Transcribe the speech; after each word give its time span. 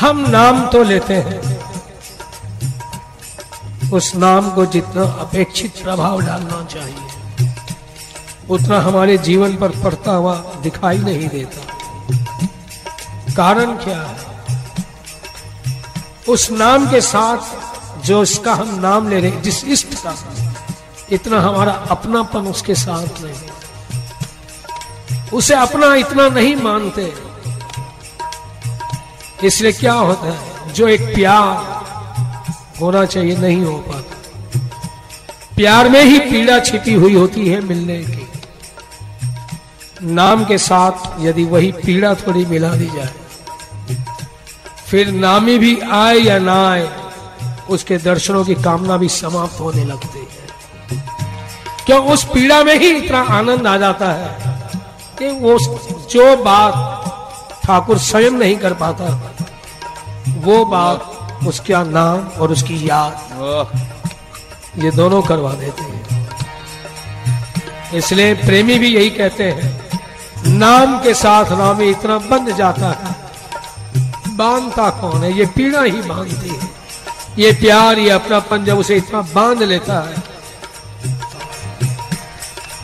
हम 0.00 0.18
नाम 0.30 0.66
तो 0.66 0.82
लेते 0.82 1.14
हैं। 1.14 1.40
उस 3.90 4.14
नाम 4.16 4.50
को 4.50 4.66
जितना 4.66 5.02
अपेक्षित 5.20 5.72
प्रभाव 5.82 6.20
डालना 6.22 6.64
चाहिए, 6.64 7.50
उतना 8.50 8.80
हमारे 8.80 9.18
जीवन 9.18 9.56
पर 9.56 9.70
पड़ता 9.82 10.12
हुआ 10.12 10.34
दिखाई 10.62 10.98
नहीं 10.98 11.28
देता। 11.28 11.62
कारण 13.36 13.76
क्या 13.76 14.00
है? 14.00 14.26
उस 16.28 16.50
नाम 16.50 16.90
के 16.90 17.00
साथ 17.00 17.38
जो 18.06 18.22
इसका 18.22 18.54
हम 18.54 18.74
नाम 18.80 19.08
ले 19.08 19.20
रहे, 19.20 19.30
जिस 19.40 19.64
इष्ट 19.64 19.94
का, 19.94 20.14
इतना 21.10 21.40
हमारा 21.40 21.72
अपनापन 21.90 22.46
उसके 22.46 22.74
साथ 22.74 23.22
नहीं। 23.22 23.50
उसे 25.32 25.54
अपना 25.54 25.94
इतना 25.94 26.28
नहीं 26.28 26.56
मानते। 26.56 27.25
इसलिए 29.46 29.72
क्या 29.72 29.92
होता 29.92 30.32
है? 30.32 30.72
जो 30.72 30.88
एक 30.88 31.02
प्यार 31.14 31.74
होना 32.80 33.04
चाहिए, 33.04 33.36
नहीं 33.36 33.64
हो 33.64 33.76
पाता। 33.88 34.12
प्यार 35.56 35.88
में 35.88 36.02
ही 36.04 36.18
पीड़ा 36.20 36.58
छिपी 36.60 36.94
हुई 36.94 37.14
होती 37.14 37.48
है 37.48 37.60
मिलने 37.60 37.98
की। 37.98 38.26
नाम 40.04 40.44
के 40.44 40.58
साथ 40.58 41.20
यदि 41.20 41.44
वही 41.44 41.70
पीड़ा 41.76 42.14
थोड़ी 42.14 42.44
मिला 42.46 42.70
दी 42.70 42.86
जाए, 42.86 43.12
फिर 44.86 45.10
नामी 45.10 45.56
भी 45.58 45.78
आए 45.92 46.18
या 46.18 46.38
ना 46.38 46.56
आए, 46.70 46.88
उसके 47.70 47.96
दर्शनों 47.98 48.44
की 48.44 48.54
कामना 48.54 48.96
भी 48.96 49.08
समाप्त 49.08 49.60
होने 49.60 49.84
लगती 49.84 50.18
है। 50.18 50.26
क्यों? 51.86 52.04
उस 52.06 52.24
पीड़ा 52.24 52.62
में 52.64 52.78
ही 52.78 52.90
इतना 52.90 53.20
आनंद 53.30 53.66
आ 53.66 53.76
जाता 53.76 54.12
है 54.12 54.28
कि 55.18 55.28
वो 55.40 55.58
जो 56.10 56.36
बात 56.36 56.95
ठाकुर 57.66 57.98
स्वयं 57.98 58.30
नहीं 58.30 58.56
कर 58.56 58.74
पाता। 58.74 59.04
वो 60.38 60.64
बात 60.64 61.44
उसका 61.46 61.82
नाम 61.82 62.18
और 62.40 62.52
उसकी 62.52 62.88
याद। 62.90 63.14
ये 64.78 64.90
दोनों 64.90 65.22
करवा 65.22 65.52
देते 65.52 65.82
हैं। 65.82 66.28
इसलिए 67.94 68.34
प्रेमी 68.34 68.78
भी 68.78 68.94
यही 68.94 69.10
कहते 69.10 69.44
हैं 69.44 70.00
नाम 70.46 70.98
के 70.98 71.14
साथ 71.14 71.44
नामी 71.52 71.90
इतना 71.90 72.18
बंध 72.18 72.54
जाता 72.56 72.88
है। 72.88 73.14
बांधता 74.36 74.90
कौन 74.90 75.22
है? 75.22 75.32
ये 75.38 75.46
पीड़ा 75.46 75.82
ही 75.82 76.02
बांधती 76.02 76.48
है। 76.48 76.68
ये 77.38 77.52
प्यार 77.52 77.98
ये 77.98 78.10
अपनापन 78.10 78.64
जब 78.64 78.78
उसे 78.78 78.96
इतना 78.96 79.20
बाँध 79.34 79.62
लेता 79.62 80.00
है। 80.00 80.14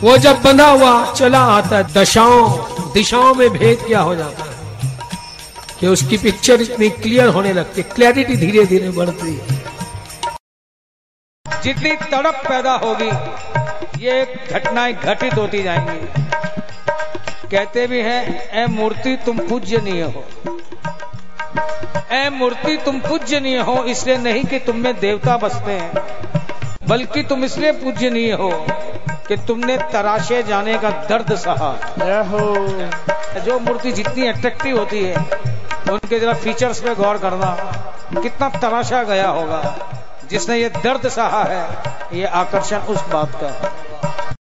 वो 0.01 0.17
जब 0.17 0.41
बंधा 0.41 0.67
हुआ 0.67 1.13
चला 1.13 1.39
आता 1.39 1.77
है 1.77 1.93
दशाओं 1.93 2.49
दिशाओं 2.93 3.33
में 3.33 3.49
भेद 3.49 3.83
क्या 3.87 4.01
हो 4.01 4.15
जाता 4.15 4.43
है? 4.43 4.51
कि 5.79 5.87
उसकी 5.87 6.17
पिक्चर 6.17 6.61
इतनी 6.61 6.89
क्लियर 6.89 7.27
होने 7.27 7.53
लगती 7.53 7.83
क्लैरिटी 7.83 8.35
धीरे 8.35 8.65
धीरे 8.65 8.89
बढ़ती 8.89 9.35
है। 9.35 9.61
जितनी 11.45 11.95
तड़प 12.03 12.41
पैदा 12.47 12.73
होगी, 12.75 13.09
ये 14.05 14.23
घटनाएँ 14.51 14.93
घटित 14.93 15.33
होती 15.33 15.63
जाएँगी। 15.63 16.21
कहते 17.49 17.85
भी 17.87 18.01
हैं 18.01 18.51
ए 18.53 18.65
मूर्ति 18.67 19.15
तुम 19.25 19.37
पूज्यनीय 19.39 20.01
हो। 20.03 20.23
ए 22.11 22.29
मूर्ति 22.29 22.77
तुम 22.77 22.99
पूज्यनीय 22.99 23.59
हो, 23.59 23.83
इसलिए 23.85 24.17
नहीं 24.17 24.43
कि 24.43 24.59
तुम 24.59 24.77
में 24.77 24.93
देवता 24.99 25.37
बसते 25.37 25.71
हैं, 25.71 25.91
बल्कि 26.87 27.23
तुम 27.23 27.43
इसलिए 27.45 27.71
पूज्यनीय 27.73 28.31
हो 28.33 28.49
कि 29.27 29.37
तुमने 29.37 29.77
तराशे 29.91 30.41
जाने 30.43 30.77
का 30.77 30.89
दर्द 31.09 31.35
सहा। 31.35 31.71
जो 33.39 33.59
मूर्ति 33.59 33.91
जितनी 33.91 34.27
अट्रैक्टिव 34.27 34.77
होती 34.79 35.03
है 35.03 35.17
उनके 35.91 36.19
जरा 36.19 36.33
फीचर्स 36.33 36.79
पे 36.79 36.95
गौर 36.95 37.17
करना 37.17 37.55
कितना 38.21 38.49
तराशा 38.59 39.03
गया 39.03 39.29
होगा 39.29 39.61
जिसने 40.29 40.57
ये 40.57 40.69
दर्द 40.83 41.07
सहा 41.09 41.43
है 41.43 41.63
ये 42.13 42.25
आकर्षण 42.35 42.77
उस 42.89 43.07
बात 43.07 43.31
का। 43.41 43.47
है 43.47 43.82